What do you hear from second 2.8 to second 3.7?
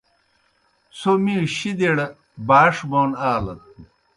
بون آلَت۔